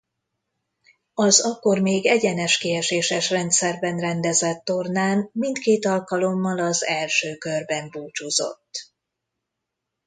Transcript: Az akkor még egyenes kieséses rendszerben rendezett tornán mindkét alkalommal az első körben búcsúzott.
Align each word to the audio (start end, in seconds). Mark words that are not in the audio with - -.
Az 1.13 1.41
akkor 1.41 1.79
még 1.79 2.05
egyenes 2.05 2.57
kieséses 2.57 3.29
rendszerben 3.29 3.99
rendezett 3.99 4.63
tornán 4.63 5.29
mindkét 5.31 5.85
alkalommal 5.85 6.59
az 6.59 6.85
első 6.85 7.35
körben 7.35 7.89
búcsúzott. 7.89 8.91